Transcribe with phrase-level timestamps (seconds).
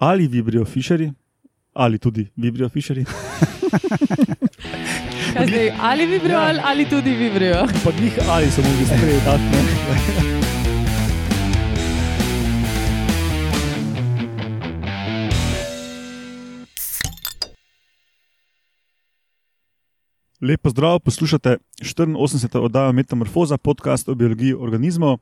[0.00, 1.12] ali vibrijo fišeri,
[1.72, 3.04] ali tudi vibrijo fišeri.
[5.30, 6.46] Zdaj, ali vibrijo, Ja.
[6.46, 7.66] ali, ali tudi vibrijo.
[7.84, 9.30] Pa njih ali so mogli sprejeti.
[20.40, 22.58] Lepo zdrav, poslušate 84.
[22.58, 25.18] oddajo Metamorfoza, podcast o biologiji organizmov,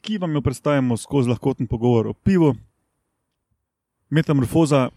[0.00, 2.54] ki vam jo predstavljamo skozi lahkoten pogovor o pivu.
[4.12, 4.88] Metamorfoza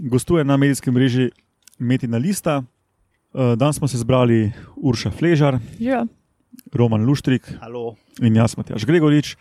[0.00, 1.30] gostuje na medijskem mreži
[1.78, 2.62] Metina Lista.
[3.34, 6.06] Eh, Danes smo se zbrali Urša Fležar, Ja.
[6.72, 7.94] Roman Luštrik Halo.
[8.20, 9.36] in jaz, Matjaš Gregorič.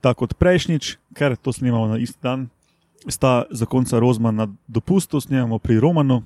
[0.00, 2.46] Tako kot prejšnjič, ker to snemamo na isti dan,
[3.04, 6.22] sta zakonca Rozman na dopustu, snemamo pri Romanu.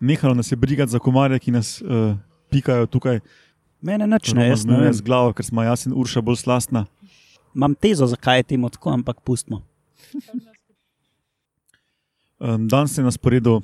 [0.00, 2.14] Nehalo nas je brigati za komarje, ki nas uh,
[2.50, 3.20] pikajo tukaj.
[3.80, 4.92] Mene nič ne, Roman jaz ne vem.
[4.92, 6.84] z glavo, ker smo jaz in Urša bolj slastna.
[7.54, 9.62] Imam tezo, zakaj je temu tako, ampak pustimo.
[12.38, 13.60] Um, danes je na sporedu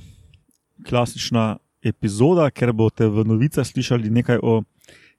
[0.88, 4.62] klasična epizoda, ker boste v novicah slišali nekaj o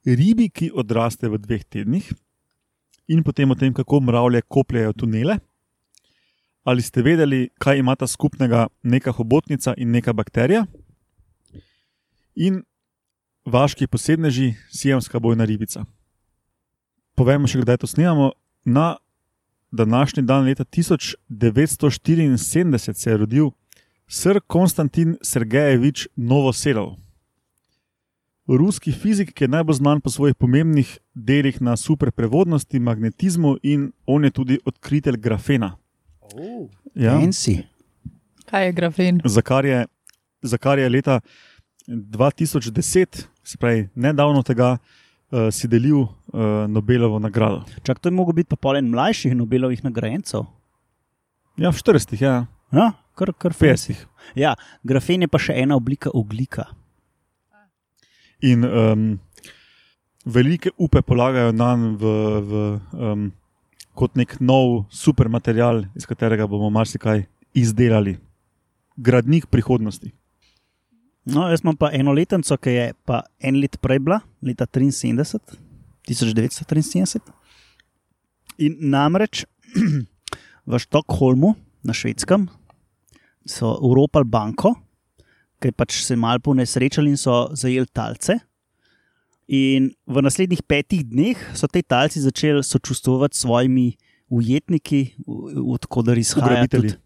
[0.04, 2.10] ribi, ki odraste v dveh tednih,
[3.08, 5.40] in potem o tem, kako mravlje kopljajo tunele.
[6.66, 10.66] Ali ste vedeli, kaj imata skupnega neka hobotnica in neka bakterija?
[12.36, 12.64] In
[13.46, 15.86] vaški posebneži, sijamska bojna ribica.
[17.16, 18.34] Povemo še, kdaj to snemamo.
[18.66, 18.98] Na
[19.76, 23.50] današnji dan, leta 1974, se je rodil
[24.08, 24.40] sr.
[24.48, 26.96] Konstantin Sergejevič Novoselov.
[28.48, 34.24] Ruski fizik, ki je najbolj znan po svojih pomembnih delih na superprevodnosti, magnetizmu in on
[34.24, 35.78] je tudi odkritelj grafena.
[36.22, 36.70] Oh.
[36.94, 37.62] Ja, Fancy.
[38.46, 39.22] Kaj je grafen?
[39.26, 39.86] za, kar je,
[40.42, 41.20] za kar je leta
[41.88, 44.78] 2010, se pravi nedavno tega, uh,
[45.52, 47.64] si delil uh, Nobelovo nagrado.
[47.84, 50.46] Čak to je mogo biti pa polen mlajših Nobelovih nagrajencev.
[51.56, 52.36] Ja, v 40, ja,
[52.74, 53.94] Ja, kar, kar fancy.
[53.94, 54.08] 50.
[54.36, 56.68] Ja, grafen je pa še ena oblika oglika.
[58.44, 59.06] In um,
[60.26, 62.14] velike upe polagajo na njega v,
[62.50, 62.64] v,
[63.00, 63.30] um,
[63.96, 67.24] kot nek nov supermaterial, iz katerega bomo marsikaj
[67.56, 68.18] izdelali.
[68.98, 70.12] Gradnik prihodnosti.
[71.26, 75.40] No, jaz imam pa eno letnico, ki je pa en let prej bila, leta 73,
[76.06, 77.22] 1973.
[78.66, 79.44] In namreč
[80.70, 82.46] v Štokholmu na švedskem
[83.46, 84.76] so uropali banko,
[85.62, 88.38] ki je pač se malo ponesrečali in so zajeli talce.
[89.46, 93.92] In v naslednjih petih dneh so te talci začeli sočustvovati s svojimi
[94.30, 96.94] ujetniki, odkudar izhajajo Ugrabitelji.
[96.94, 97.02] tudi.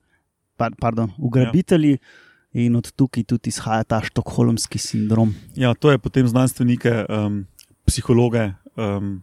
[0.59, 1.99] Pa, pardon, ugrabitelji.
[1.99, 2.28] Ja.
[2.53, 5.35] In od tukaj tudi izhaja ta štokholmski sindrom.
[5.55, 7.43] Ja, to je potem znanstvenike, um,
[7.85, 9.19] psihologe um,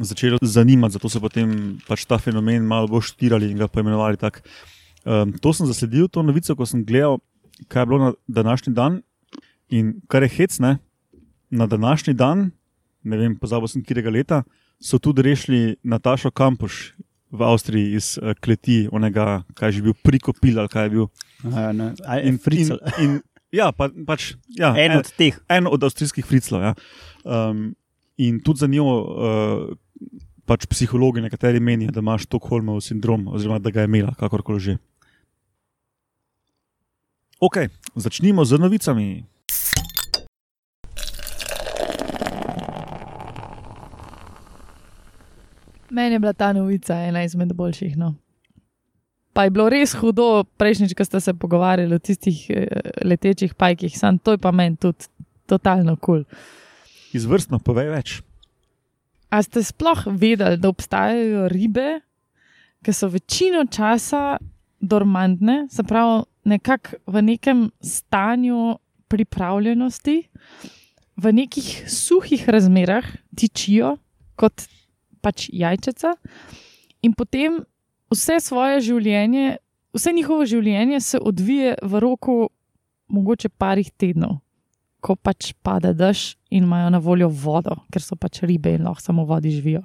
[0.00, 4.44] začelo zanimati, zato so potem pač ta fenomen malo bolj študirali in ga poimenovali tako.
[5.04, 7.20] Um, to sem zasledil, to novico, ko sem gledal,
[7.68, 9.02] kaj je bilo na današnji dan.
[9.70, 10.78] In kar je hecne,
[11.50, 12.50] na današnji dan,
[13.02, 14.42] ne vem, pozabil sem, kjerega leta,
[14.80, 16.94] so tudi rešili Natašo Kampuš
[17.30, 21.06] v Avstriji iz uh, kleti, onega, kaj je že bil prikopil ali kaj je bil.
[21.40, 21.56] Uh,
[22.04, 22.78] a- In, in, fricel.
[22.98, 23.20] in,
[23.50, 25.38] ja, pa, pač, ja, En od teh.
[25.48, 26.62] en od avstrijskih friclov.
[26.62, 26.72] Ja.
[27.22, 27.74] Um,
[28.16, 29.70] in tudi za njo, uh,
[30.44, 34.74] pač psihologi nekateri menijo, da ima Štokholmov sindrom, oziroma da ga je imela, kakorkoli že.
[37.40, 37.56] Ok,
[37.94, 39.24] začnimo z novicami.
[45.90, 47.96] Meni je bila ta novica ena izmed boljših.
[47.98, 48.14] No.
[49.32, 52.66] Pa je bilo res hudo, prejšnjič, ko ste se pogovarjali o tistih eh,
[53.04, 55.06] letečih pajkih, sam to je pa meni tudi
[55.46, 56.24] totalno kul.
[56.24, 56.24] Cool.
[57.14, 58.08] Izvrstno, povej več.
[59.30, 62.00] A ste sploh vedeli, da obstajajo ribe,
[62.82, 64.38] ki so večino časa
[64.80, 68.78] dormantne, se pravi, nekako v nekem stanju
[69.10, 70.16] pripravljenosti,
[71.20, 73.04] v nekih suhih razmerah
[73.36, 73.98] tičijo
[74.40, 74.64] kot
[75.22, 76.14] pač jajčica,
[77.02, 77.60] in potem
[78.12, 79.58] vse svoje življenje,
[79.96, 82.38] vse njihovo življenje se odvije v roku
[83.10, 84.40] mogoče parih tednov
[85.00, 89.02] ko pač pade dež in imajo na voljo vodo, ker so pač ribe in lahko
[89.02, 89.82] samo v vodi živijo.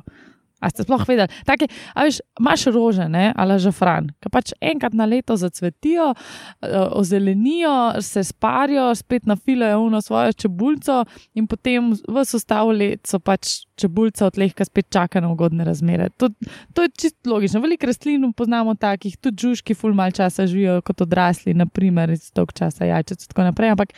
[0.66, 1.30] A ste sploh vedeli?
[1.46, 6.74] Take, a veš, imaš rože, ne, ali žafran, ki pač enkrat na leto zacvetijo, eh,
[6.98, 11.04] ozelenijo, se sparijo, spet nafilajo v svojo čebulco
[11.38, 16.10] in potem v sestavu let so pač čebulca od lehka spet čaka na ugodne razmere.
[16.18, 16.30] To,
[16.74, 17.62] to je čisto logično.
[17.62, 22.54] Veliko rastlin poznamo takih, tudi žužki ful mal časa živijo kot odrasli, naprimer iz tog
[22.56, 23.94] časa jajčec in tako naprej, ampak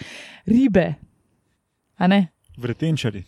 [0.50, 0.96] ribe,
[1.98, 2.28] a ne?
[2.58, 3.24] Vretenčari.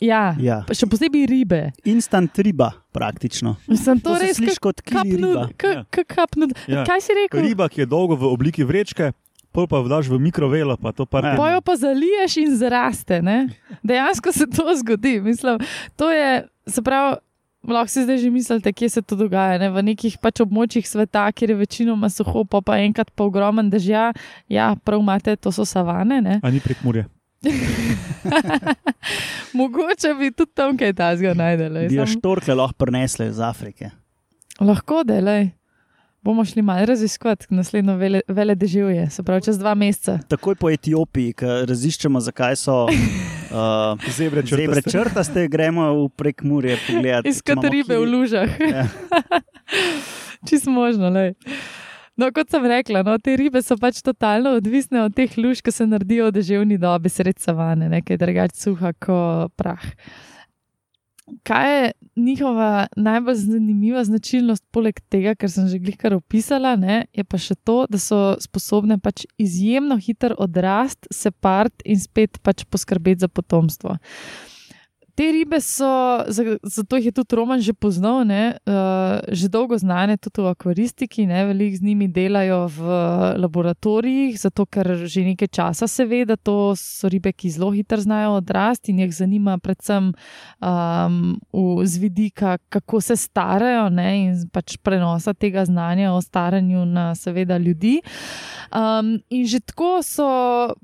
[0.00, 0.62] Ja, Ja.
[0.64, 1.60] pa še posebej ribe.
[1.84, 3.56] Instant riba, praktično.
[3.76, 5.48] Sem to, To se res sliši kot kili riba.
[5.60, 5.84] Ja.
[6.08, 6.56] kapnud.
[6.64, 6.84] Ja.
[6.88, 7.44] Kaj si rekel?
[7.44, 9.12] Riba, ki je dolgo v obliki vrečke,
[9.52, 11.38] pol pa vdaš v mikrovelo, pa to par tednov.
[11.38, 13.20] Pojo pa zaliješ in zraste.
[13.22, 13.52] Ne?
[13.84, 15.20] Dejansko se to zgodi.
[15.20, 15.60] Mislim,
[15.94, 17.20] to je, se pravi,
[17.68, 19.60] lahko si zdaj že mislite, kje se to dogaja.
[19.60, 19.70] Ne?
[19.70, 24.10] V nekih pač območjih sveta, kjer je večinoma suho, pa, pa enkrat pa ogromen dežja.
[24.48, 26.20] Ja, prav imate, to so savane.
[26.20, 26.40] Ne?
[26.42, 27.06] A ni prek Murje.
[29.52, 31.88] Mogoče bi tudi tam kaj tasga najdele.
[31.88, 33.90] Bi jo štorkle lahko prinesli iz Afrike.
[34.60, 35.48] Lahko delaj.
[36.22, 40.18] Bomo šli malo raziskovati naslednjo vele, vele deževje, se pravi čez dva meseca.
[40.28, 42.90] Takoj po Etiopiji, ki raziščemo, zakaj so uh,
[44.16, 44.56] Zebre črtaste.
[44.56, 47.28] zebre črtaste, gremo v prek Murje pogledati.
[47.28, 48.60] Iskati ribe v kili- lužah.
[48.60, 48.88] Ja.
[50.48, 51.10] Čist možno.
[51.10, 51.34] Lej.
[52.14, 55.72] No, kot sem rekla, no, te ribe so pač totalno odvisne od teh luž, ki
[55.74, 59.82] se naredijo v deževni dobi, sred savane, nekaj drugače suha kot prah.
[61.42, 67.24] Kaj je njihova najbolj zanimiva značilnost, poleg tega, kar sem že glihkar opisala, ne, je
[67.26, 72.62] pa še to, da so sposobne pač izjemno hiter odrast, se part in spet pač
[72.68, 73.98] poskrbeti za potomstvo.
[75.14, 75.86] Te ribe so,
[76.26, 80.50] za- zato jih je tudi Roman že poznal, ne, uh, že dolgo znane tudi v
[80.50, 82.80] akvaristiki, ne, veliko z njimi delajo v
[83.38, 88.00] laboratorijih, zato ker že nekaj časa se ve, da to so ribe, ki zelo hitro
[88.00, 90.10] znajo odrasti in jih zanima predvsem
[90.58, 96.84] um, v, z vidika, kako se starajo ne, in pač prenosa tega znanja o staranju
[96.84, 98.00] na seveda ljudi.
[98.74, 100.74] Um, in že tako so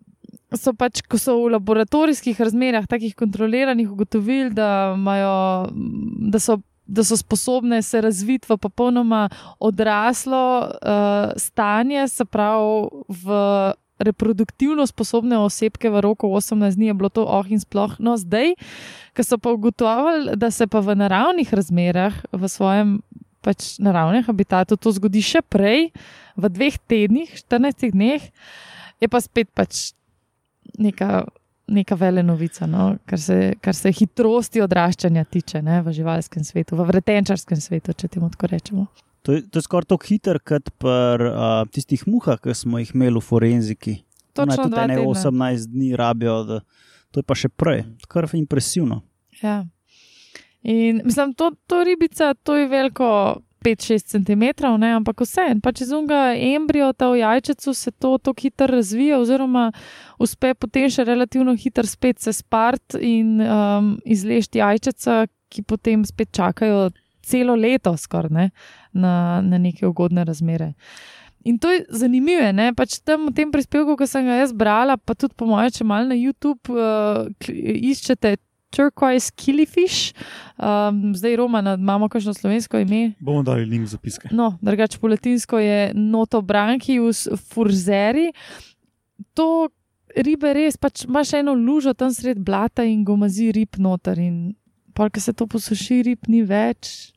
[0.57, 5.71] so pač, ko so v laboratorijskih razmerah, takih kontroliranih, ugotovili, da, imajo,
[6.33, 9.29] da, so, da so sposobne se razviti v popolnoma
[9.61, 13.39] odraslo uh, stanje, se pravi v
[14.01, 18.01] reproduktivno sposobne osebke v roku 18 dni, je bilo to oh in sploh.
[18.01, 18.57] No, zdaj,
[19.13, 22.99] ko so pa ugotovili, da se pa v naravnih razmerah, v svojem
[23.45, 25.93] pač naravnem habitatu, to zgodi še prej,
[26.37, 28.25] v dveh tednih, 14 dneh,
[29.01, 29.93] je pa spet pač
[30.79, 31.25] neka,
[31.71, 32.97] neka vele novica, no?
[33.07, 35.81] kar, se, kar se hitrosti odraščanja tiče ne?
[35.83, 38.87] v živalskem svetu, v vretenčarskem svetu, če temu tako rečemo.
[39.23, 42.95] To je, to je skoraj tako hiter, kot pri uh, tistih muhah, ki smo jih
[42.97, 43.99] imeli v forenziki.
[44.39, 45.03] Ona Točno tudi tedna.
[45.05, 46.61] 18 dni rabijo, da,
[47.13, 47.85] to je pa še prej.
[48.09, 49.03] Kar je impresivno.
[49.43, 49.61] Ja.
[50.63, 54.45] In mislim, to, to ribica, to je veliko 5-6 cm,
[54.81, 54.93] ne?
[54.99, 59.71] ampak vse en, pač iz unga embrijota v jajčecu se to tako hitro razvija, oziroma
[60.19, 66.33] uspe potem še relativno hitro spet se spart in um, izlešti jajčeca, ki potem spet
[66.37, 66.91] čakajo
[67.27, 68.51] celo leto skoraj ne?
[68.93, 70.75] na, na neke ugodne razmere.
[71.45, 72.73] In to je zanimivo, ne?
[72.77, 75.89] pač tam v tem prispevku, ki sem ga jaz brala, pa tudi po mojem, če
[75.89, 78.37] malo na YouTube uh, iščete
[78.71, 80.15] turquoise killifish,
[80.57, 83.13] um, zdaj Romana, imamo kakšno slovensko ime.
[83.21, 84.31] Bomo dali link v zapiske.
[84.33, 88.31] No, drugače po latinsko je Notobranchius furzeri.
[89.35, 89.69] To
[90.17, 94.19] ribe res, pač imaš eno lužo tam sred blata in gomazi rib noter.
[94.19, 94.55] In
[94.95, 97.13] pa, ko se to posuši, rib ni več.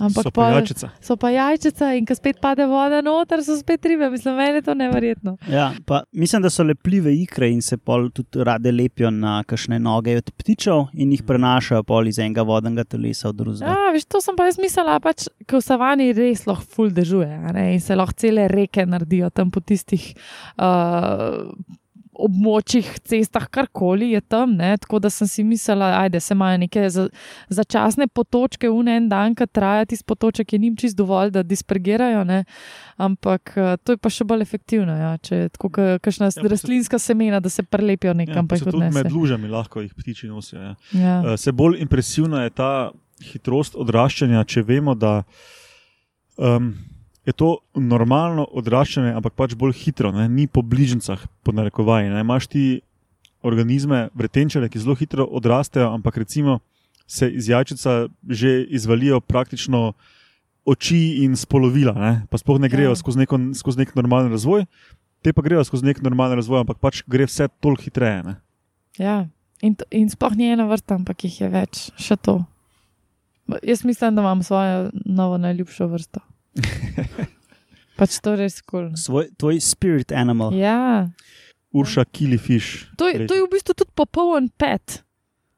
[0.00, 0.88] Ampak so pa jajčica.
[1.00, 4.08] so pa jajčica in ko spet pade voda noter, so spet ribe.
[4.10, 5.36] Mislim, meni je to neverjetno.
[5.50, 9.78] Ja, pa mislim, da so lepljive ikre in se pol tudi rade lepijo na kakšne
[9.78, 13.70] noge od ptičev in jih prenašajo pol iz enega vodnega telesa v drugega.
[13.70, 17.30] Ja, veš, to sem pa jaz mislila, pač, ko v savani res lahko ful dežuje
[17.54, 20.10] in se lahko cele reke naredijo tam po tistih
[20.58, 21.54] uh,
[22.16, 24.54] območjih, cestah, karkoli je tam.
[24.54, 27.08] Ne, tako da sem si mislila, da se imajo neke za,
[27.48, 32.24] začasne potočke, v en dan, ki traja tisti potoček, je njim čist dovolj, da dispergirajo.
[32.24, 32.44] Ne,
[32.96, 36.30] ampak uh, to je pa še bolj efektivno, ja, če je tako ka- kakšna Ja,
[36.32, 39.94] pa se- rastlinska semena, da se prelepijo Ja, nekam, jih tudi med lužami lahko jih
[39.94, 40.60] ptiči nosijo.
[40.60, 40.74] Ja.
[40.92, 41.20] Ja.
[41.22, 42.90] Uh, Se bolj impresivna je ta
[43.22, 45.22] hitrost odraščanja, če vemo, da
[46.36, 46.74] um,
[47.24, 50.28] je to normalno odraščanje, ampak pač bolj hitro, ne?
[50.28, 52.10] ni po bližnjicah, po narekovaji.
[52.10, 52.20] ne.
[52.20, 52.80] Imaš ti
[53.42, 56.60] organizme, vretenčare, ki zelo hitro odrastejo, ampak recimo
[57.06, 59.92] se iz jajčica že izvalijo praktično
[60.64, 62.12] oči in spolovila, ne?
[62.30, 62.96] pa sploh ne grejo Ja.
[62.96, 64.64] skozi, neko, skozi nek normalen razvoj.
[65.22, 68.22] Te pa grejo skozi nek normalen razvoj, ampak pač gre vse toliko hitreje.
[68.22, 68.34] Ne?
[68.98, 69.28] Ja,
[69.60, 72.44] in, to- in sploh ni ena vrsta, ampak jih je več, še to.
[73.60, 76.20] Jaz mislim, da imam svojo novo najljubšo vrsto.
[77.98, 78.90] pač to je res kul.
[78.90, 78.98] Cool.
[78.98, 80.54] Svoj, tvoj spirit animal.
[80.56, 81.10] Ja,
[81.74, 82.90] Urša Kilifiš.
[82.96, 85.02] to je, to je v bistvu tudi popoln pet.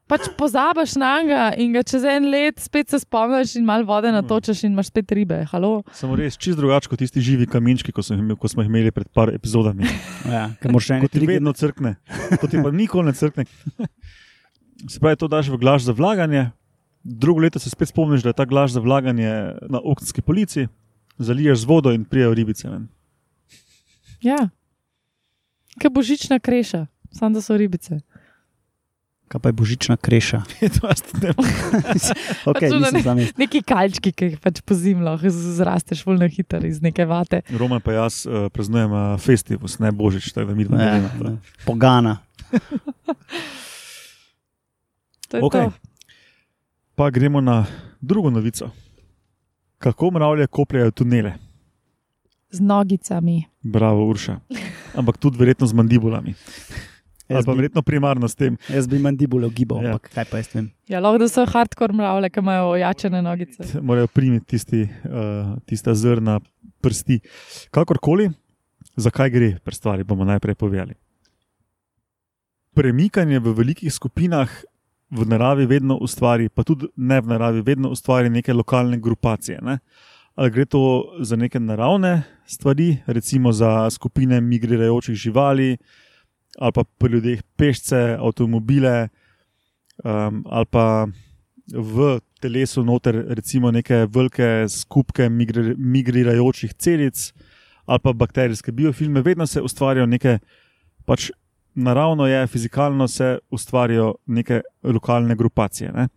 [0.07, 4.13] Pač pozabiš na njega in ga čez en let spet se spomniš in malo vode
[4.15, 5.41] natočeš in imaš spet ribe.
[5.51, 5.83] Halo?
[5.91, 9.11] Samo res čist drugače kot tisti živi kamenčki, ko, imel, ko smo jih imeli pred
[9.11, 9.83] par epizodami.
[10.27, 11.93] Ja, ker moraš še Ko ti enkrat vedno crkne,
[12.39, 13.45] to ti pa nikoli ne crkne.
[14.93, 16.51] Se pravi, to daš v glaž za vlaganje,
[17.03, 19.31] drugo leto se spet spomniš, da je ta glaž za vlaganje
[19.73, 20.67] na oknski polici,
[21.19, 22.69] zaliješ z vodo in prijav ribice.
[22.69, 22.89] ven.
[24.21, 24.49] Ja.
[25.77, 28.01] Kaj božična kreša, samo da so ribice.
[29.29, 30.43] Kaj pa je božična kreša?
[31.17, 31.33] Ne.
[32.47, 33.35] Okay, Pač zamisel.
[33.37, 37.43] Neki kalčki, ki jih pač po zimi lahko z- zrasteš volno hiter iz neke vate.
[37.51, 41.09] Roman pa jaz uh, praznujemo festival, ne božič, tako da mi dva ne vemo.
[41.25, 41.37] ne.
[41.65, 42.17] Pogana.
[45.29, 45.65] To je Okej.
[45.65, 45.73] to.
[46.95, 47.67] Pa gremo na
[48.01, 48.71] drugo novico.
[49.87, 51.33] Kako mravlje kopljajo tunele?
[52.51, 53.45] Z nogicami.
[53.63, 54.41] Bravo, Urša.
[54.95, 56.35] Ampak tudi verjetno z mandibulami.
[57.29, 58.57] Ali Jaz pa bi, verjetno primarno s tem.
[58.69, 59.95] jaz bi mandibulo gibal, Ja.
[59.95, 60.71] ampak kaj pa jaz vem.
[60.89, 63.63] Ja, lahko da so hardcore mravlje, ki imajo ojačene nogice.
[63.83, 66.41] Morajo primiti tisti, uh, tista zrna
[66.81, 67.21] prsti.
[67.71, 68.31] Kakorkoli,
[68.97, 70.95] zakaj gre pri stvari, bomo najprej povedali.
[72.75, 74.51] Premikanje v velikih skupinah
[75.11, 79.59] v naravi vedno ustvari, pa tudi ne v naravi, vedno ustvari neke lokalne grupacije.
[79.63, 79.79] Ne?
[80.35, 80.83] Ali gre to
[81.21, 85.77] za neke naravne stvari, recimo za skupine migrirajočih živali,
[86.59, 89.09] ali pa pri ljudeh pešce, avtomobile,
[90.05, 91.07] um, ali pa
[91.73, 97.33] v telesu noter recimo neke velike skupke migri, migrirajočih celic
[97.87, 100.39] ali pa bakterijske biofilme, vedno se ustvarjajo neke,
[101.07, 101.31] pač
[101.77, 105.93] naravno je, fizikalno se ustvarjajo neke lokalne grupacije.
[105.93, 106.09] Ne?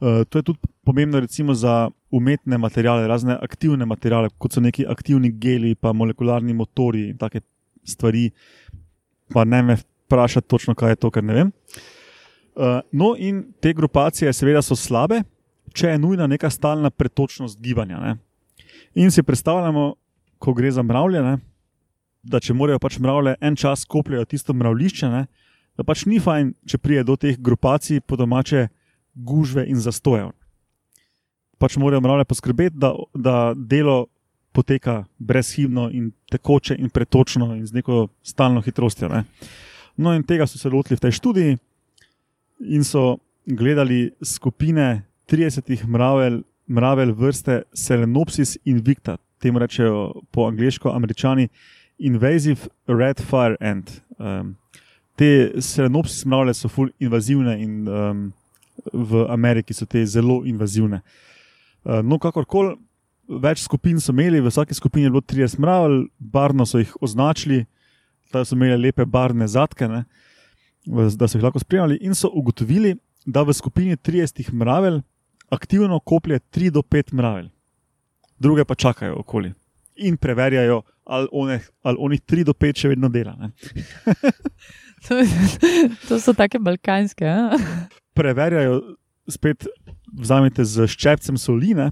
[0.00, 4.86] Uh, to je tudi pomembno recimo za umetne materiale, razne aktivne materiale, kot so neki
[4.88, 7.40] aktivni geli, pa molekularni motori in take
[7.84, 8.30] stvari.
[9.32, 11.52] Pa ne me vprašati točno, kaj je to, ker ne vem.
[12.54, 15.22] Uh, no, in te grupacije, seveda, so slabe,
[15.72, 18.00] če je nujna neka stalna pretočnost gibanja.
[18.00, 18.16] Ne?
[18.94, 19.94] In si predstavljamo,
[20.38, 21.38] ko gre za mravlje, ne?
[22.22, 25.26] Da če morajo pač mravlje en čas kopljajo tisto mravlišče, ne?
[25.76, 28.68] da pač ni fajn, če prije do teh grupacij, po domače
[29.14, 30.30] gužve in zastojev.
[31.58, 34.06] Pač morajo mravlje poskrbeti, da, da delo
[34.52, 39.08] poteka brezhibno in tekoče in pretočno in z neko stalno hitrostjo.
[39.08, 39.24] Ne?
[39.96, 41.58] No, in tega so se lotili v tej študiji
[42.76, 51.48] in so gledali skupine 30 mravelj, mravelj vrste Selenopsis invicta, temu rečejo po angliško američani
[52.02, 54.00] invasive red fire ant.
[54.18, 54.56] Um,
[55.18, 58.24] te Selenopsis mravlje so ful invazivne in um,
[58.92, 61.02] v Ameriki so te zelo invazivne.
[61.84, 62.76] Uh, no, kakorkoli,
[63.42, 67.64] več skupin so imeli, v vsaki skupini je bilo 30 mravelj, barno so jih označili,
[68.32, 70.04] da so imeli lepe barvne zadke, ne,
[70.86, 75.02] da so jih lahko spremljali, in so ugotovili, da v skupini 30 mravelj
[75.52, 77.50] aktivno koplje 3 do 5 mravelj,
[78.42, 79.52] druge pa čakajo okoli
[79.96, 83.36] in preverjajo, ali, one, ali onih 3 do 5 še vedno dela.
[85.02, 85.18] To,
[86.06, 87.26] to so take balkanske.
[87.26, 87.58] a?
[88.14, 88.94] Preverjajo,
[89.26, 89.66] spet
[90.14, 91.88] vzamete z ščepcem soline,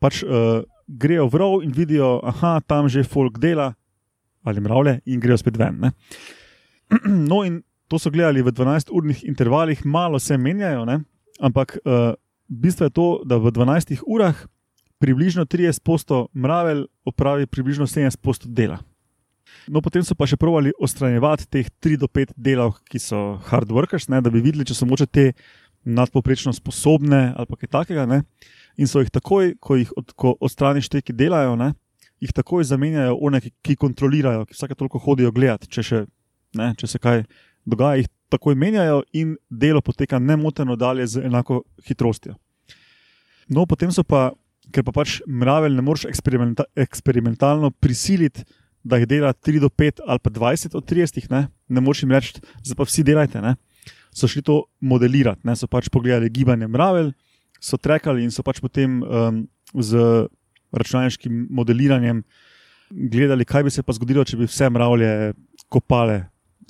[0.00, 3.74] pač uh, grejo v rov in vidijo, da tam že folk dela
[4.48, 5.76] ali mravlje in grejo spet ven.
[5.84, 5.92] Ne.
[7.28, 11.02] No, in to so gledali v 12-urnih intervalih, malo se menjajo, ne?
[11.40, 12.16] ampak uh,
[12.48, 14.40] bistvo je to, da v 12 urah
[14.98, 18.78] približno 30% mravelj opravi približno 70% dela.
[19.68, 23.72] No, potem so pa še provali odstranjevati teh 3 do 5 delov, ki so hard
[23.72, 25.32] workers, ne, da bi videli, če so moče te
[25.88, 28.06] nadpoprečno sposobne ali kaj takega.
[28.08, 28.22] Ne.
[28.76, 31.72] In so jih takoj, ko jih od, ko odstraniš te, ki delajo, ne,
[32.20, 36.02] jih takoj zamenjajo one, ki, ki kontrolirajo, ki vsake toliko hodijo gledati, če, še,
[36.58, 37.24] ne, če se kaj
[37.68, 42.36] dogaja, jih takoj menjajo in delo poteka nemoteno dalje z enako hitrostjo.
[43.48, 44.28] No, potem so pa,
[44.72, 48.44] ker pa pač mravelj ne moreš eksperimenta, eksperimentalno prisiliti,
[48.84, 52.12] da jih dela 3 do 5 ali pa 20 od 30, ne, ne moreš jim
[52.14, 53.42] reči, zdaj pa vsi delajte.
[53.44, 53.56] Ne.
[54.14, 57.12] So šli to modelirati, ne, so pač pogledali gibanje mravelj,
[57.60, 59.42] so trekali in so pač potem um,
[59.74, 60.28] z
[60.72, 62.22] računalniškim modeliranjem
[62.90, 65.32] gledali, kaj bi se pa zgodilo, če bi vse mravlje
[65.68, 66.22] kopale.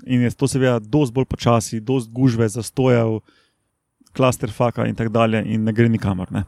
[0.07, 3.19] In je to seveda dosti bolj počasi, dosti gužve, zastojev,
[4.15, 6.31] klaster faka in tako dalje, in ne gre nikamor.
[6.35, 6.45] Ne.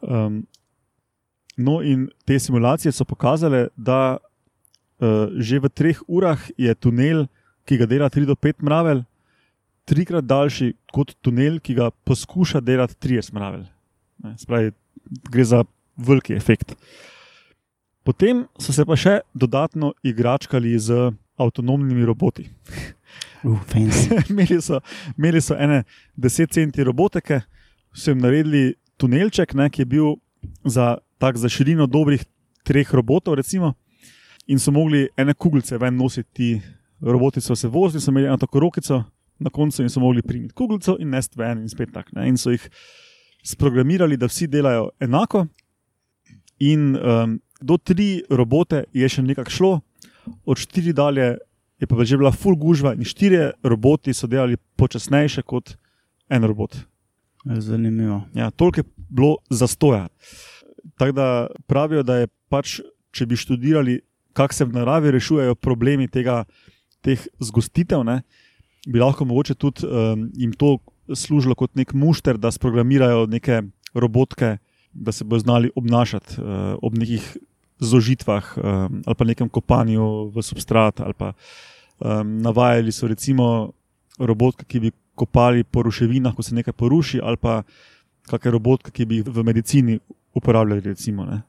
[0.00, 0.42] Um,
[1.56, 7.26] no, in te simulacije so pokazale, da uh, že v treh urah je tunel,
[7.68, 9.04] ki ga dela 3 do 5 mravelj,
[9.84, 13.66] trikrat daljši kot tunel, ki ga poskuša delati 30 mravelj.
[14.24, 14.72] Ne, se Pravi,
[15.30, 15.64] gre za
[15.96, 16.74] veliki efekt.
[18.04, 22.48] Potem so se pa še dodatno igračkali z avtonomnimi roboti.
[23.44, 24.16] Uh, fancy.
[24.32, 24.80] imeli, so,
[25.16, 25.82] imeli so ene
[26.16, 27.42] 10 centi robotike,
[27.92, 30.10] so jim naredili tunelček, ne, ki je bil
[30.64, 32.22] za, tak, za širino dobrih
[32.68, 33.74] treh robotov, recimo,
[34.46, 36.28] in so mogli ene kuglice ven nositi.
[36.36, 39.04] Ti roboti so se vozili, so imeli eno tako rokico,
[39.38, 42.12] na koncu jim so mogli primiti kuglico in nest ven in spet tak.
[42.12, 42.28] Ne?
[42.28, 42.68] In so jih
[43.44, 45.46] sprogramirali, da vsi delajo enako.
[46.60, 49.72] In um, do tri robote je še nekako šlo,
[50.44, 51.38] od štiri dalje
[51.80, 55.76] je pa že bila full gužva, in štiri roboti so delali počasnejše kot
[56.28, 56.76] en robot.
[57.44, 58.22] Zanimivo.
[58.34, 60.08] Ja, toliko je bilo zastoja.
[60.96, 62.80] Tako da pravijo, da je pač,
[63.10, 64.00] če bi študirali,
[64.32, 66.44] kako se v naravi rešujejo problemi tega,
[67.04, 68.20] teh zgostitev, ne,
[68.86, 70.78] bi lahko mogoče tudi um, jim to
[71.14, 73.62] služilo kot nek mušter, da sprogramirajo neke
[73.94, 74.58] robotke,
[74.92, 77.36] da se bodo znali obnašati uh, ob nekih
[77.80, 81.00] zožitvah um, ali pa nekem kopanju v substrat.
[81.18, 81.32] Pa,
[81.98, 83.72] um, navajali so recimo
[84.18, 87.60] robotke, ki bi kopali po ruševinah, ko se nekaj poruši, ali pa
[88.30, 89.98] kakšne robotke, ki bi jih v medicini
[90.34, 90.80] uporabljali.
[90.80, 91.42] Recimo, ne.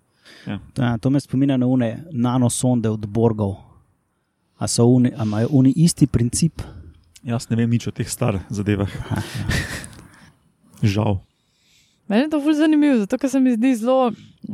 [0.48, 0.60] Ja.
[0.78, 3.56] Ja, to me spominja na une nanosonde od Borgov.
[4.58, 6.62] A so oni, a imajo oni isti princip?
[7.24, 8.90] Jaz ne vem nič o teh starih zadevah.
[10.94, 11.20] Žal.
[12.10, 14.12] Meni je to zelo zanimivo, zato ker se mi zdi zelo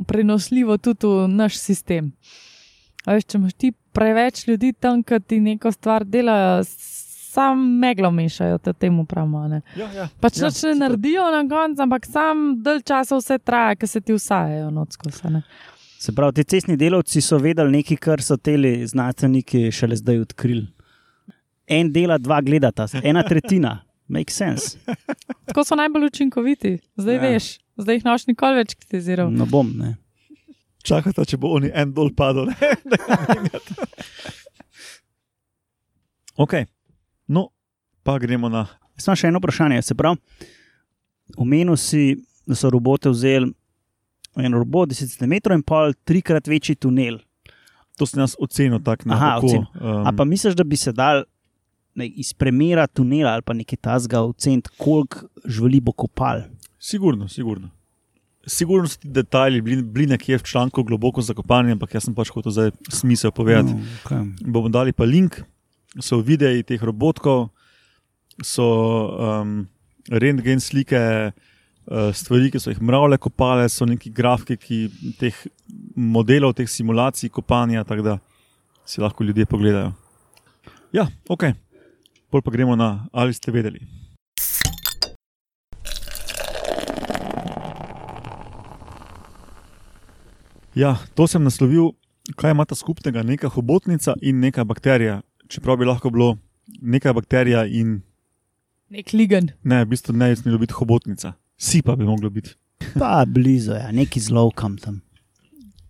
[0.07, 2.11] prenosljivo tudi v naš sistem.
[3.07, 6.63] A Veš, če imaš ti preveč ljudi tam, ki ti neko stvar delajo,
[7.37, 9.47] sam meglo mešajo, da temu pravimo.
[9.47, 9.61] ne.
[9.75, 10.07] Ja, ja.
[10.19, 10.77] Pač Ja, ja, ne super.
[10.77, 15.11] naredijo na koncu, ampak sam del časa vse traja, ker se ti usajajo nocko.
[15.99, 20.65] Se pravi, ti cestni delavci so vedeli nekaj, kar so teli znanstveniki šele zdaj odkrili.
[21.67, 23.75] En dela, dva gledata, ena tretjina.
[24.07, 24.77] Make sense.
[25.45, 27.21] Tako so najbolj učinkoviti, zdaj Ja.
[27.21, 29.29] veš, zdaj jih noš nikoli več kritiziral.
[29.29, 29.97] No bom, ne.
[30.81, 32.47] Čakata, če bo oni en dol padel.
[36.37, 36.53] ok,
[37.27, 37.49] no,
[38.03, 38.65] pa gremo na.
[38.97, 39.81] Imam še eno vprašanje.
[39.85, 40.17] Se pravi,
[41.37, 42.17] omenil si,
[42.47, 43.51] da so robote vzeli
[44.37, 47.19] en robot 10 cm in pol trikrat večji tunel.
[47.97, 49.63] To sem jaz ocenil tako na oko.
[49.81, 51.23] Um, A pa misliš, da bi se dal
[51.97, 56.45] ne, iz premjera tunela ali pa nekaj tasga oceniti, koliko živali bo kopal?
[56.79, 57.71] Sigurno, sigurno.
[58.47, 62.29] Sigurno so ti detajli bili, bili nekje v članku globoko zakopani, ampak jaz sem pač
[62.31, 63.73] hotel zdaj smisel povedati.
[63.73, 64.29] No, okay.
[64.45, 65.41] Bomo dali pa link,
[65.99, 67.49] so videi teh robotkov,
[68.43, 68.65] so
[69.17, 69.67] um,
[70.09, 71.03] rentgen slike,
[71.91, 74.87] uh, stvari, ki so jih mravlje kopale, so neki grafiki
[75.19, 75.35] teh
[75.95, 78.17] modelov, teh simulacij kopanja, tako da
[78.85, 79.93] si lahko ljudje pogledajo.
[80.93, 81.51] Ja, ok.
[82.31, 83.81] Pol pa gremo na ali ste vedeli.
[90.77, 91.95] Ja, to sem naslovil,
[92.37, 95.21] kaj ima ta skupnega, neka hobotnica in neka bakterija.
[95.47, 96.37] Čeprav bi lahko bilo
[96.81, 98.01] neka bakterija in
[98.89, 99.49] Nek ligen.
[99.63, 101.33] ne, v bistvu ne bi smelo biti hobotnica.
[101.57, 102.53] Sipa bi moglo biti.
[102.99, 105.01] Pa blizu je, ja, neki zlovkam tam,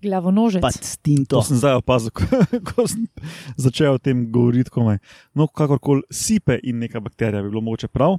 [0.02, 0.62] Glavonožec.
[0.62, 1.36] pa stinto.
[1.36, 2.24] To sem zdaj opazil, ko,
[2.63, 3.08] ko sem
[3.58, 4.70] začel o tem govoriti.
[4.70, 4.98] Komaj.
[5.36, 8.17] No, kakorkoli, sipe in neka bakterija bi bilo mogoče prav.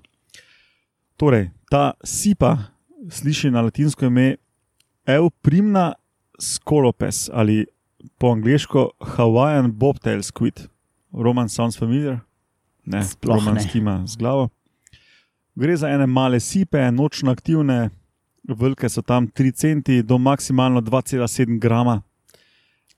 [1.16, 2.56] Torej, ta sipa
[3.10, 4.36] sliši na latinsko ime
[5.06, 5.92] Euprimna
[6.38, 7.64] scolopes ali
[8.18, 10.68] po angliško Hawaiian bobtail squid.
[11.12, 12.20] Roman sounds familiar?
[12.84, 13.60] Ne, Sploh Roman ne.
[13.60, 14.48] skima z glavo.
[15.54, 17.90] Gre za ene male sipe, nočno aktivne,
[18.48, 22.02] velike so tam 3 centi do maksimalno 2,7 grama.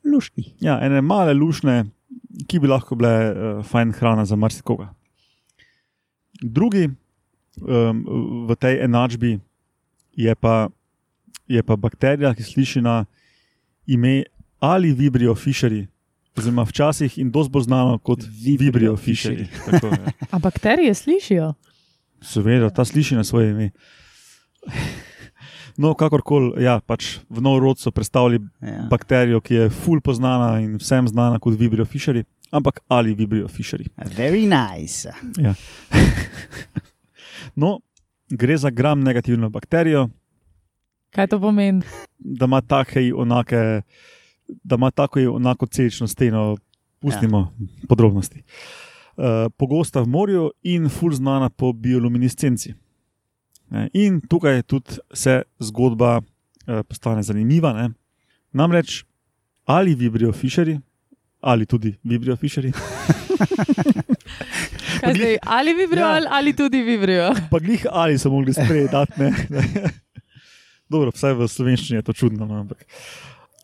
[0.04, 0.44] Lušni.
[0.60, 1.84] Ja, ene male lušne,
[2.48, 4.90] ki bi lahko bile uh, fajn hrana za marsikoga.
[6.42, 8.04] Drugi um,
[8.48, 9.38] v tej enačbi
[10.16, 10.68] je pa,
[11.48, 13.04] je pa bakterija, ki sliši na
[13.86, 14.22] ime
[14.60, 15.86] ali Vibrio fišeri,
[16.32, 19.48] oziroma včasih in dosti bolj znano kot Vibrio Vibrio fišeri.
[19.66, 20.12] Tako, ja.
[20.30, 21.54] A bakterije slišijo?
[22.22, 23.70] Seveda, ta sliši na svoje ime.
[25.76, 28.84] No, kakorkoli, ja, pač v nov rod so predstavili Ja.
[28.90, 33.86] bakterijo, ki je ful poznana in vsem znana kot Vibrio fišeri, ampak ali Vibrio fišeri.
[34.12, 35.08] Very nice.
[37.56, 37.78] No,
[38.28, 40.08] gre za gram negativno bakterijo,
[41.10, 41.82] Kaj to pomeni?
[42.18, 43.82] da ima take onake,
[44.64, 46.56] da ima tako in onako celično steno,
[47.00, 47.66] pustimo ja.
[47.88, 48.42] podrobnosti.
[49.16, 49.24] Uh,
[49.56, 52.74] pogosta v morju in ful znana po bioluminescenci.
[53.70, 56.24] Ne, In tukaj tudi se zgodba uh,
[56.88, 57.72] postane zanimiva.
[57.72, 57.90] Ne.
[58.52, 59.04] Namreč
[59.64, 60.78] ali Vibrio fišeri,
[61.40, 62.72] ali tudi Vibrio fišeri,
[65.14, 66.20] zdaj, ali vibrijo Ja.
[66.30, 67.34] ali tudi vibrijo.
[67.50, 68.94] pa glih ali so mogli sprejeti.
[70.88, 72.84] Dobro, vsaj v slovenščini je to čudno, no, ampak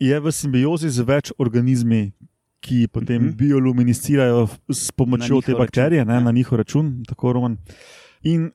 [0.01, 2.13] je v simbiozi z več organizmi,
[2.61, 3.33] ki potem mm Mhm.
[3.33, 3.37] -hmm.
[3.37, 6.21] bioluminescirajo s pomočjo te bakterije, račun, ne, ja.
[6.21, 7.57] na njihov račun, tako roman.
[8.23, 8.51] In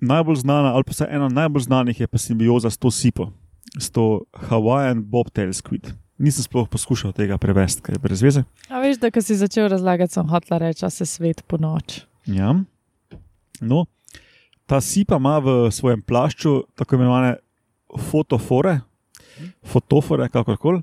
[0.00, 3.32] najbolj znana, ali pa vsaj ena najbolj znanih, je pa simbioza s to sipo,
[3.78, 5.92] s to Hawaiian bobtail squid.
[6.18, 8.44] Nisem sploh poskušal tega prevesti, ker je brez veze.
[8.68, 12.00] A veš, da ko si začel razlagati, sem hotla reči, da se svet po noč.
[12.26, 12.54] Ja.
[13.60, 13.86] No,
[14.66, 17.36] ta sipa ima v svojem plašču tako imenovane
[17.98, 18.80] fotofore,
[19.66, 20.82] fotofore, kakorkoli,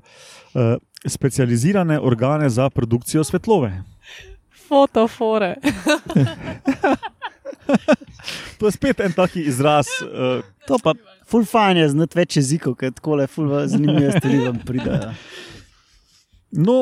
[0.54, 3.72] uh, specializirane organe za produkcijo svetlobe.
[4.68, 5.54] Fotofore.
[8.58, 9.86] To je spet en taki izraz.
[10.02, 10.92] Uh, To pa
[11.28, 15.12] ful fajn je znati več jezikov, ker tako le ful zanimive stvari vam pridajo.
[16.50, 16.76] no,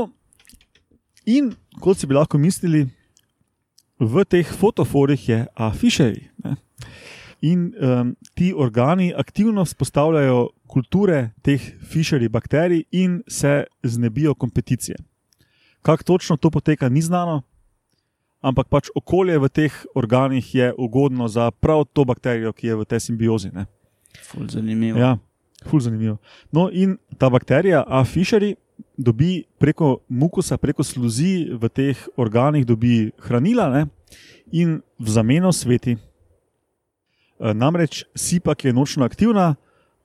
[1.26, 2.86] in kot si bi lahko mislili,
[3.98, 6.26] v teh fotoforih je afišeri.
[7.46, 14.96] In um, ti organi aktivno vzpostavljajo kulture teh fišerij bakterij in se znebijo kompeticije.
[15.82, 17.42] Kako točno to poteka, ni znano,
[18.40, 22.84] ampak pač okolje v teh organih je ugodno za prav to bakterijo, ki je v
[22.84, 23.50] tej simbiozi.
[23.54, 23.66] Ne.
[24.22, 24.98] Ful zanimivo.
[24.98, 25.16] Ja,
[25.66, 26.16] ful zanimivo.
[26.52, 28.04] No, in ta bakterija, A.
[28.04, 28.56] fišeri,
[28.98, 33.86] dobi preko mukusa, preko sluzi v teh organih, dobi hranila ne,
[34.52, 35.96] in v zameno sveti.
[37.40, 39.54] E, Namreč sipa, ki je nočno aktivna,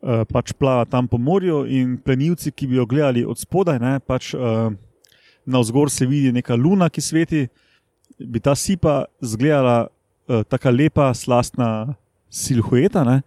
[0.01, 3.99] e, pač plava tam po morju, in plenilci, ki bi jo gledali od spodaj, ne,
[3.99, 4.33] pač
[5.41, 7.47] na vzgor se vidi neka luna, ki sveti,
[8.19, 9.87] bi ta sipa izgledala
[10.47, 11.95] tako lepa, slastna
[12.29, 13.01] silhueta.
[13.03, 13.21] Ne,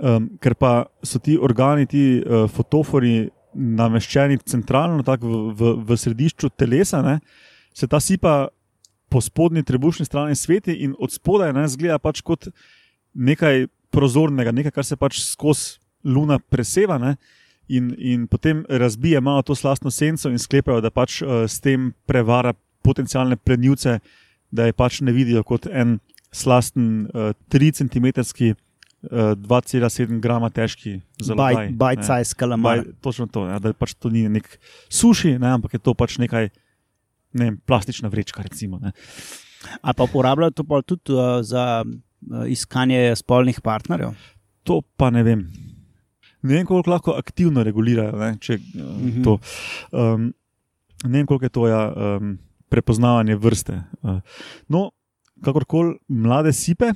[0.00, 5.98] Um, ker pa so ti organi, ti uh, fotofori, nameščeni centralno, tako v, v, v
[5.98, 7.18] središču telesa, ne,
[7.76, 8.48] se ta sipa
[9.12, 12.48] po spodnji trebušni strani sveti in od spodaj ne, zgleda pač kot
[13.14, 16.98] nekaj prozornega, nekaj, kar se pač skozi luna preseva.
[16.98, 17.16] Ne,
[17.70, 21.92] in, in potem razbije malo to slastno senco in sklepajo, da pač uh, s tem
[22.06, 23.98] prevara potencijalne plenilce,
[24.50, 25.98] da je pač ne vidijo kot en
[26.32, 28.10] slasten uh, 3 cm.
[29.00, 31.70] 2,7 grama težki zalogaj.
[31.72, 32.82] Bite-size kalamar.
[32.82, 34.44] Baj, točno to, ja, da pač to ni nek
[34.92, 36.50] suši, ne, ampak je to pač nekaj,
[37.32, 38.44] ne vem, plastična vrečka.
[38.44, 38.92] Recimo, ne.
[39.80, 41.94] A pa uporabljajo to pa tudi uh, za uh,
[42.48, 44.14] iskanje spolnih partnerjev?
[44.68, 45.46] To pa ne vem.
[46.42, 48.16] Ne vem, koliko lahko aktivno regulirajo.
[48.16, 49.24] Ne, če, uh, mm -hmm.
[49.24, 49.38] to,
[49.92, 50.32] um,
[51.04, 53.82] ne vem, koliko je to ja, um, prepoznavanje vrste.
[54.02, 54.20] Uh,
[54.68, 54.90] no,
[55.44, 56.92] kakorkoli mlade sipe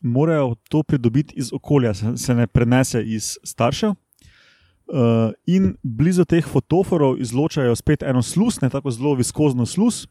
[0.00, 3.90] morajo to pridobiti iz okolja, se ne prenese iz staršev.
[3.90, 10.06] Uh, in blizu teh fotoforov izločajo spet eno sluz, ne tako zelo viskozno sluz,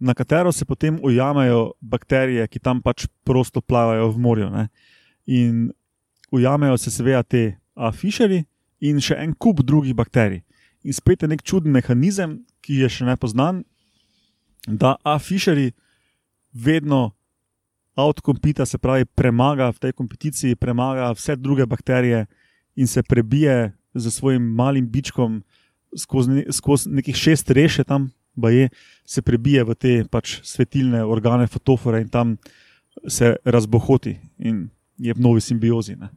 [0.00, 4.50] na katero se potem ujamejo bakterije, ki tam pač prosto plavajo v morju.
[4.50, 4.68] Ne.
[5.26, 5.70] In
[6.32, 8.44] ujamejo se seveda te afišeri
[8.80, 10.40] in še en kup drugih bakterij.
[10.84, 13.62] In spet je nek čuden mehanizem, ki je še ne poznan,
[14.66, 15.72] da afišeri
[16.52, 17.12] vedno
[18.00, 22.24] outcompita, se pravi, premaga v tej kompeticiji, premaga vse druge bakterije
[22.76, 25.42] in se prebije z svojim malim bičkom
[25.96, 28.08] skozi, skozi nekih šest reše tam,
[28.48, 28.68] je,
[29.04, 32.36] se prebije v te pač svetilne organe, fotofore in tam
[33.08, 35.96] se razbohoti in je v novi simbiozi.
[35.96, 36.08] Ne.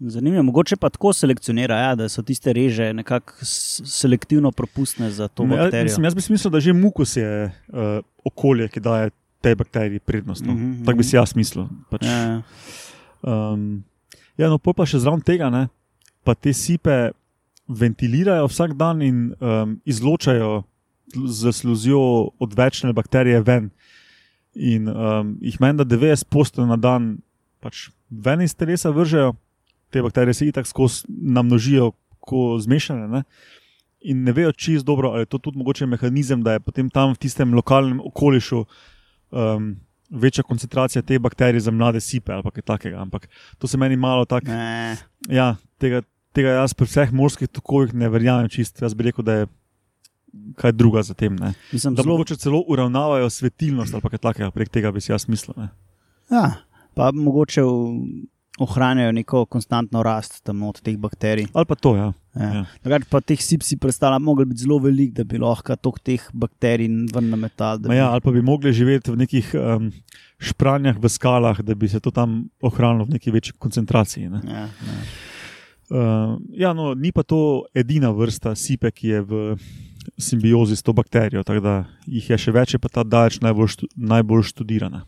[0.00, 5.44] Zanimivo, mogoče pa tako selekcionira, ja, da so tiste reže nekako selektivno propustne za to
[5.44, 5.78] bakterijo.
[5.78, 10.00] Ja, mislim, jaz bi mislil, da že mukus je uh, okolje, ki daje tej bakteriji
[10.00, 10.44] prednost.
[10.44, 10.52] No.
[10.52, 10.84] Mm -hmm.
[10.84, 11.68] Tako bi si jaz mislil.
[11.90, 12.42] Pač, Ja,
[13.22, 13.84] um,
[14.36, 15.68] ja, no, pa še zraven tega, ne,
[16.24, 17.10] pa te sipe
[17.68, 20.62] ventilirajo vsak dan in um, izločajo
[21.14, 23.70] z sluzjo odvečne bakterije ven.
[24.54, 27.18] In um, jih meni, da 90% na dan
[27.60, 29.34] pač ven iz telesa vržejo,
[29.90, 31.92] te bakterije se itak skozi namnožijo,
[32.26, 33.08] ko zmešane.
[33.08, 33.22] Ne?
[34.00, 37.14] In ne vejo čist dobro, ali je to tudi mogoče mehanizem, da je potem tam
[37.14, 39.76] v tistem lokalnem okolišu um,
[40.10, 42.98] večja koncentracija te bakterije za mlade sipe ali kaj takega.
[43.02, 44.50] Ampak to se meni malo tako.
[45.28, 48.82] Ja, tega, tega jaz pri vseh morskih tokovih ne verjamem čist.
[48.82, 49.46] Jaz bi rekel, da je
[50.54, 51.36] kaj druga za tem.
[51.36, 51.54] Ne.
[51.72, 55.28] Mislim, Da zelo mogoče celo uravnavajo svetilnost ali kaj takega, prek tega bi si jaz
[55.28, 55.54] mislil.
[55.56, 55.68] Ne.
[56.30, 56.52] Ja,
[56.94, 57.62] pa mogoče
[58.58, 61.46] ohranjajo neko konstantno rast tam od teh bakterij.
[61.52, 62.12] Ali pa to, ja.
[62.34, 62.52] Ja.
[62.54, 62.64] Ja.
[62.86, 62.98] Ja.
[63.10, 66.88] Pa teh sip si predstavljam, mogli biti zelo velik, da bi lahko tok teh bakterij
[67.12, 67.78] ven na metal.
[67.78, 69.90] da Ma bi- Ja, ali pa bi mogli živeti v nekih um,
[70.38, 74.28] špranjah v skalah, da bi se to tam ohranilo v neki večji koncentraciji.
[74.28, 74.40] Ne.
[74.46, 74.96] Ja, ja.
[75.88, 77.38] Uh, ja, no, ni pa to
[77.72, 79.56] edina vrsta sipe, ki je v
[80.18, 81.74] simbiozi s to bakterijo, tako da
[82.06, 85.04] jih je še več, je pa ta daleč najbolj, štu, najbolj študirana.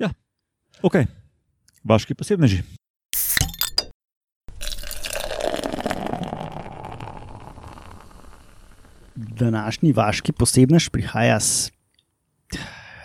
[0.00, 0.10] Ja,
[0.82, 1.04] ok,
[1.84, 2.62] vaški posebneži.
[9.14, 11.70] Današnji vaški posebnež prihaja z,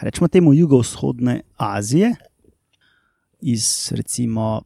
[0.02, 2.16] rečemo temu, jugovzhodne Azije,
[3.42, 4.62] iz recimo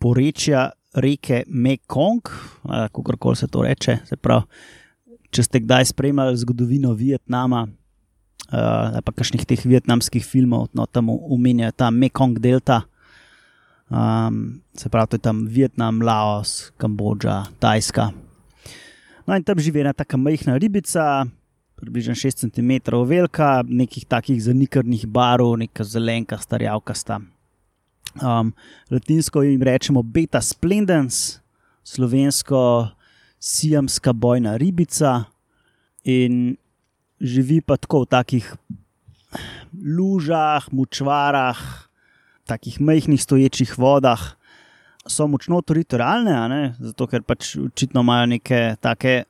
[0.00, 2.22] porečja reke Mekong,
[2.66, 3.98] kako koli se to reče.
[4.04, 4.42] Se pravi,
[5.30, 11.76] če ste kdaj spremljali zgodovino Vietnama, uh, pa kakšnih teh vietnamskih filmov, no tam omenjajo
[11.76, 12.82] ta Mekong Delta.
[13.90, 18.10] Um, se pravi, to je tam Vietnam, Laos, Kambodža, Tajska.
[19.26, 21.26] No, in tam živi ena tako majhna ribica,
[21.78, 27.20] približno 6 cm velika, nekih takih zanikrnih barov, neka zelenka, starjavkasta.
[28.18, 28.52] Um,
[28.90, 31.38] latinsko jim rečemo beta splendens,
[31.86, 32.90] slovensko
[33.40, 35.24] sijamska bojna ribica
[36.04, 36.56] in
[37.20, 38.54] živi pa tako v takih
[39.72, 41.58] lužah, mučvarah,
[42.44, 44.20] takih majhnih stoječih vodah.
[45.06, 49.24] So močno teritorijalne, zato ker pač očitno imajo neke take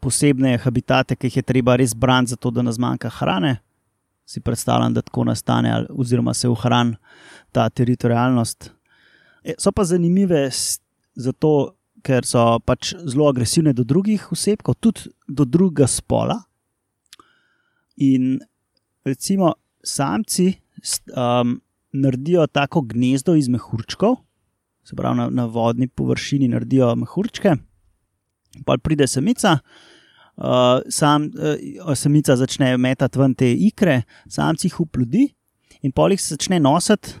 [0.00, 3.58] posebne habitate, ki jih je treba res braniti, zato da nas manjka hrane.
[4.26, 6.96] Si predstavljam, da tako nastane, oziroma se ohrani
[7.52, 8.70] ta teritorijalnost.
[9.44, 10.48] E, so pa zanimive
[11.14, 16.38] zato, ker so pač zelo agresivne do drugih oseb, tudi do drugega spola.
[18.02, 18.40] In
[19.04, 20.52] recimo samci
[21.16, 21.60] um,
[21.92, 24.16] naredijo tako gnezdo iz mehurčkov,
[24.84, 27.56] se pravi na, na vodni površini naredijo mehurčke,
[28.66, 29.58] pa pride samica.
[30.32, 35.26] Uh, sam, uh, samica začne metati ven te ikre, samci jih upludi
[35.82, 37.18] in polih se začne nositi,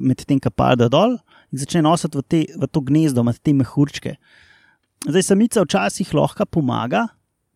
[0.00, 1.18] medtem ko pade dol,
[1.52, 4.16] in začne nositi v, te, v to gnezdo, med te mehurčke.
[5.06, 7.06] Zdaj, samica včasih lahko pomaga,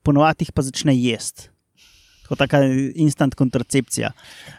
[0.07, 1.51] ponovadi jih pa začne jesti.
[2.27, 2.59] Tako taka
[2.99, 4.11] instant kontracepcija.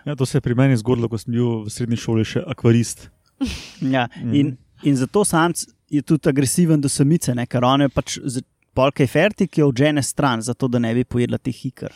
[0.07, 3.09] Ja, to se je pri meni zgodilo, ko sem bil v srednji šoli še akvarist.
[3.93, 7.45] Ja, in, in zato samc je tudi agresiven do samice, ne?
[7.45, 8.15] ker on je pač
[8.77, 11.93] polk je fertik, ki jo odžene stran, zato da ne bi pojedla teh ikr.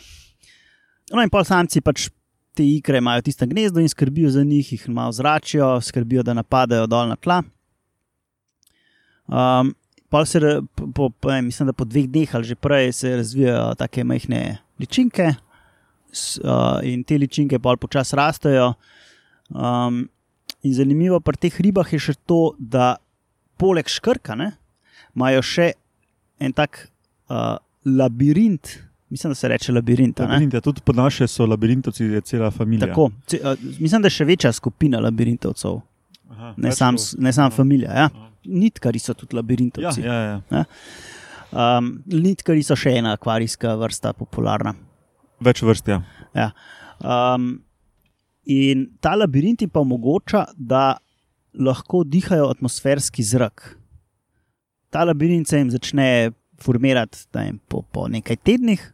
[1.12, 2.08] No, in pol samci pač
[2.54, 6.86] te ikre imajo tiste gnezdo in skrbijo za njih, jih malo zračijo, skrbijo, da napadajo
[6.86, 7.42] dol na tla.
[9.26, 9.74] Um,
[10.26, 10.40] se,
[10.94, 14.58] po, po, ne, mislim, da po dveh dneh ali že prej se razvijajo tako majhne
[14.80, 15.34] ličinke,
[16.12, 18.74] s, uh, in te ličinke pa počasi rastejo.
[19.48, 20.08] Um,
[20.62, 22.96] in zanimivo pri teh ribah je še to, da
[23.56, 24.36] poleg škrka
[25.16, 25.72] imajo še
[26.40, 26.88] en tak
[27.30, 28.78] uh, labirint,
[29.12, 30.18] Mislim, da se reče labirint.
[30.18, 32.86] labirint ja, tudi po naše so labirintovci, je cela familija.
[32.86, 35.80] Tako, ce, uh, mislim, da je še večja skupina labirintovcev,
[36.30, 37.90] Aha, ne samo sam familija.
[37.92, 38.06] Ja.
[38.44, 40.00] Nitkari so tudi labirintovci.
[40.00, 40.62] Ja, ja, ja.
[40.62, 40.64] Ja.
[41.52, 44.72] Um, nitkari so še ena akvarijska vrsta, popularna.
[45.44, 45.92] Več vrst.
[45.92, 46.00] Ja.
[46.32, 46.48] Ja.
[47.04, 47.52] Um,
[48.48, 50.96] in ta labirint jim pa omogoča, da
[51.52, 53.74] lahko dihajo atmosferski zrak.
[54.88, 56.08] Ta labirint se jim začne
[56.64, 58.88] formirati jim po, po nekaj tednih,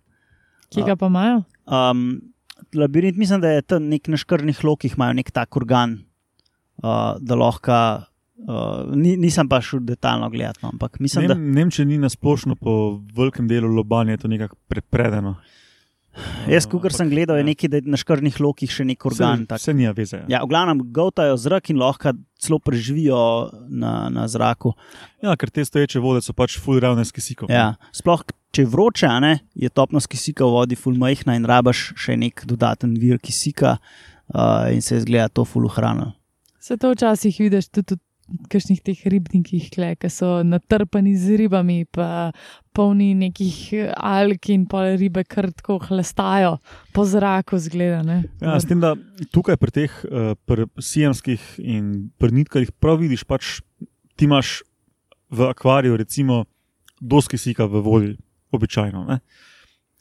[0.75, 1.43] Ki ga pa imajo?
[1.65, 2.21] Um,
[2.77, 5.99] labirint, mislim, da je tam nek na škrnih lokih, imajo nek tak organ,
[6.83, 7.81] uh, da lahko.
[8.39, 10.61] Uh, ni, nisem pa šel detaljno gledati.
[10.63, 11.61] No, ampak mislim, Nem, da.
[11.61, 15.35] Nemčija ni na splošno po velikem delu lobanja, to nekako prepredeno.
[16.49, 17.49] Jaz, ko sem gledal, je ja.
[17.51, 19.45] nekaj, da je na škrnih lokih še nek organ.
[19.51, 20.23] Se, se nija veze.
[20.31, 23.21] Ja, v glavnem, gotajo zrak in lahko celo preživijo
[23.69, 24.73] na, na zraku.
[25.25, 27.51] Ja, ker te stoječe vode so pač fulgravne s kisikom.
[27.53, 32.17] Ja, sploh, če je vroče, ne, je topnost kisika v vodi fulmajhna in rabaš še
[32.19, 36.15] nek dodaten vir kisika uh, in se zgleda to fulhrano.
[36.61, 38.01] Se to včasih vidiš tudi.
[38.53, 42.31] Kakšnih teh ribnikih, ki so natrpani z ribami, pa
[42.77, 46.59] polni nekih alk in pol ribe, kar tako hlastajo
[46.95, 48.23] po zraku, zgleda.
[48.41, 48.95] Ja, s tem, da
[49.35, 53.59] tukaj pri teh uh, sijemskih in prnitkarjih prav vidiš, pač
[54.19, 54.61] ti imaš
[55.31, 56.45] v akvariju, recimo,
[57.01, 58.15] doski sika v vodi,
[58.53, 59.05] običajno.
[59.09, 59.21] Ne?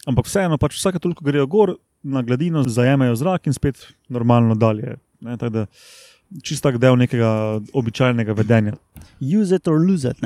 [0.08, 4.96] Ampak vseeno, pač vsake toliko grejo gor na gladino, zajemajo zrak in spet normalno dalje.
[5.20, 5.36] Ne?
[5.36, 5.66] Tako da
[6.44, 8.76] čist tak del nekega običajnega vedenja.
[9.20, 10.22] Use it or lose it.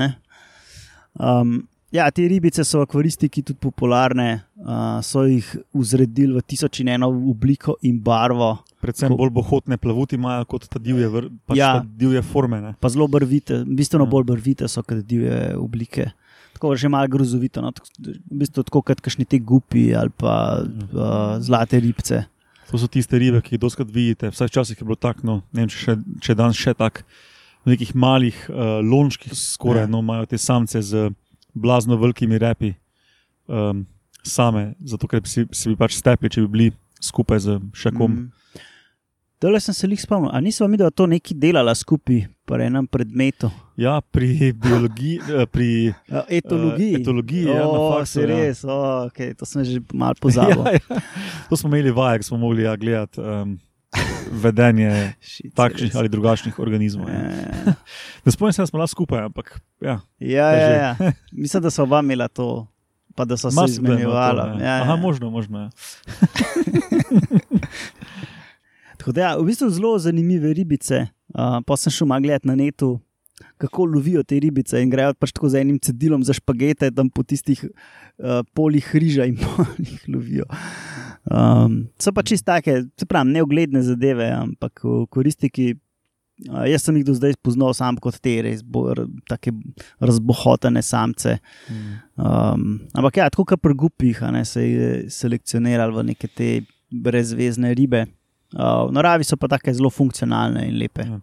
[1.18, 6.82] Um, ja, te ribice so v akvaristiki tudi popularne, uh, so jih uzredili v tisoč
[6.82, 8.56] in eno obliko in barvo.
[8.82, 11.10] Predvsem ko, bolj bohotne plavuti imajo kot ta divje,
[11.46, 12.58] pač ja, ta divje forme.
[12.64, 12.74] Ne?
[12.80, 14.12] Pa zelo barvite, bistveno ja.
[14.16, 16.10] bolj barvite so kot divje oblike.
[16.56, 17.72] Tako že malo grozovito, no?
[17.72, 22.24] v bistvu tako kot kašni te gupi ali pa uh, zlate ribce.
[22.72, 24.30] To so tiste ribe, ki jih doskrat vidite.
[24.32, 27.04] Vsaj včasih je bilo tako, no, ne vem, če, še, če danes še tako.
[27.62, 29.90] V nekih malih uh, lončkih, skoraj ja.
[29.92, 31.10] no, imajo te samce z
[31.54, 32.72] blazno velikimi repi,
[33.46, 33.84] um,
[34.24, 36.68] same, zato ker bi si, si bi pač stepli, če bi bili
[37.02, 38.16] skupaj z še kom.
[38.16, 38.64] Mm.
[39.42, 43.48] Dole sem se jih spomnil, ali nismo mi, to nekaj delala skupaj, pri enem predmetu.
[43.80, 46.94] Ja, pri biologiji, eh, pri ja, etologiji.
[46.94, 48.20] Uh, etologiji, ja, na faksu.
[48.20, 48.28] Ja.
[48.30, 50.62] Res, oh, okay, to sem že malo pozabil.
[50.70, 51.02] ja, ja.
[51.50, 53.18] To smo imeli vaje, smo mogli ja, gledati.
[53.20, 53.58] Um,
[54.32, 55.12] Vedenje
[55.58, 57.10] takšnih ali drugačnih organizmov.
[57.10, 57.26] Ja.
[57.34, 57.74] Ja.
[58.24, 59.58] Ne spomnim se, da smo lahko skupaj, ampak.
[59.82, 61.12] Ja, ja, ja, ja.
[61.42, 62.66] Mislim, da so oba imela to
[63.14, 64.62] pa da so se Marsikdo ima to, izmenjevali.
[64.62, 64.68] ja.
[64.68, 64.96] Ja, Aha, ja.
[64.96, 65.58] možno, možno.
[65.60, 65.70] Ja.
[69.02, 71.08] Tako da, ja, v bistvu zelo zanimive ribice.
[71.34, 73.00] Uh, pa sem šel malo gledati na netu,
[73.58, 77.24] kako lovijo te ribice in grejo pač tako z enim cedilom za špagete, tam po
[77.26, 80.46] tistih uh, polih riža in polih lovijo.
[81.26, 85.72] Um, so pa čist take, se pravi, neugledne zadeve, ampak v koristiki.
[86.46, 88.62] Uh, jaz sem jih do zdaj spoznal sam kot te res
[89.26, 89.50] take
[89.98, 91.40] razbohotene samce.
[92.14, 96.54] Um, ampak ja, tako kot pri gupih, ne, se je selekcionirali v neke te
[96.94, 98.06] brezvezne ribe.
[98.52, 101.06] Uh, v naravi so pa tako zelo funkcionalne in lepe.
[101.08, 101.20] Ja.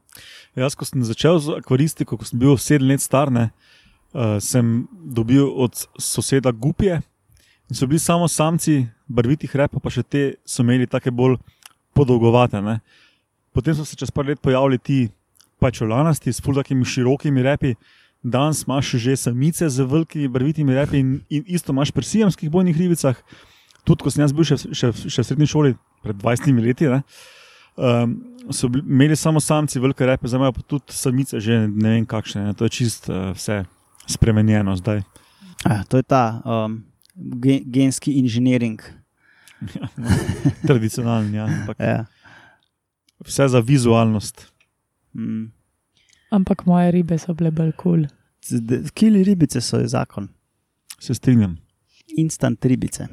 [0.65, 3.52] Jaz, ko sem začel z akvaristiko, ko sem bil sedem let star, ne,
[4.13, 7.02] uh, sem dobil od soseda gupje
[7.70, 11.38] in so bili samo samci, barvitih repov, pa še te so imeli tako bolj
[11.94, 12.62] podolgovate.
[12.65, 12.80] Ne.
[13.54, 15.00] Potem so se čez par let pojavili ti
[15.60, 17.76] pačolanasti s fultakimi širokimi repi.
[18.24, 22.78] Danes imaš že samice z velikimi barvitimi repi in, in isto imaš pri sijamskih bojnih
[22.78, 23.15] ribicah.
[23.84, 27.02] Tudi ko sem jaz bil še, še, še v srednji šoli pred 20 leti, ne,
[27.76, 28.13] um,
[28.52, 32.06] so bili, imeli samo samci velike repe, zdaj imajo pa tudi samice že ne vem
[32.06, 32.44] kakšne.
[32.44, 32.54] Ne.
[32.54, 33.63] To je čist uh, vse
[34.08, 35.04] spremenjeno zdaj.
[35.65, 36.84] Ah, to je ta um,
[37.15, 38.80] gen, genski inženiring.
[40.68, 42.06] Tradicionalni, ja, ampak Ja.
[43.20, 44.52] vse za vizualnost.
[45.13, 45.52] Mm.
[46.32, 48.06] Ampak moje ribe so bile bolj kul.
[48.06, 48.88] Cool.
[48.94, 50.30] Kili ribice so je zakon,
[51.00, 51.58] Se strinjam.
[52.18, 53.08] instant ribice.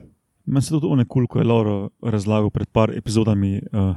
[0.47, 3.97] Meni se tudi onekul, ko je Lauro razlagal pred par epizodami, uh,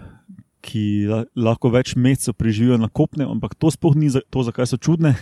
[0.66, 4.72] ki la, lahko več mesecev preživijo na kopne, ampak to sploh ni za, to, zakaj
[4.72, 5.14] so čudne,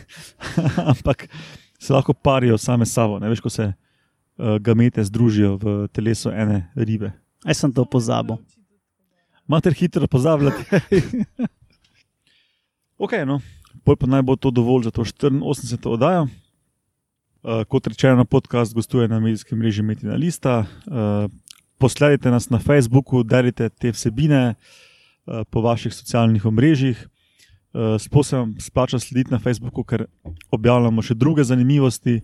[0.94, 1.28] ampak
[1.80, 3.20] se lahko parijo same s sabo.
[3.20, 7.12] Ne veš, ko se uh, gamete združijo v telesu ene ribe.
[7.46, 8.40] Jaz sem to pozabil.
[9.48, 10.64] Mater hitro pozabljate.
[13.04, 13.40] ok, no,
[13.84, 15.92] pol pa naj bo to dovolj za to 84.
[15.92, 16.28] oddajo.
[17.48, 20.66] Uh, kot rečeno, podcast gostuje na medijskem mreži Metina Lista.
[20.86, 21.32] Uh,
[21.78, 27.08] posledite nas na Facebooku, delite te vsebine uh, po vaših socialnih omrežjih.
[28.00, 30.06] Sploh se vam splača slediti na Facebooku, ker
[30.52, 32.22] objavljamo še druge zanimivosti.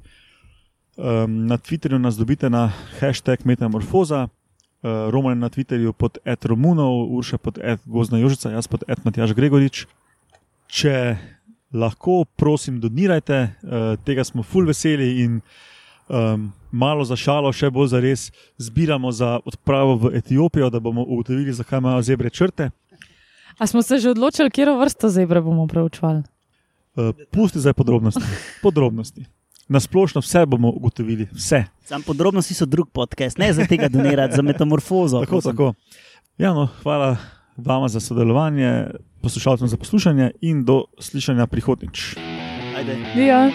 [1.27, 4.27] Na Twitterju nas dobite na hashtag Metamorfoza,
[4.83, 9.35] Roman na Twitterju pod Ed Romunov, Urša pod Ed Gozna Jožica, jaz pod Ed Matjaš
[9.37, 9.85] Gregorič.
[10.67, 11.19] Če
[11.73, 15.39] lahko, prosim, donirajte, uh, tega smo full veseli in
[16.07, 21.03] um, malo za šalo, še bolj za res, zbiramo za odpravo v Etiopijo, da bomo
[21.03, 22.69] ugotovili, zakaj imajo zebre črte.
[23.57, 26.23] A smo se že odločili, kje vrsto zebre bomo preučevali?
[26.95, 28.21] Uh, pusti zdaj podrobnosti.
[28.65, 29.25] podrobnosti.
[29.67, 31.63] Na splošno vse bomo ugotovili, vse.
[31.85, 35.23] Sam podrobnosti so drug podcast, ne za tega donirati, za metamorfozo.
[35.23, 35.73] Tako, tako.
[36.37, 37.17] Ja, no, hvala
[37.57, 38.85] vam za sodelovanje,
[39.23, 42.15] poslušalcem za poslušanje in do slišanja prihodnjič.
[42.77, 42.97] Ajde.
[43.15, 43.47] Ja.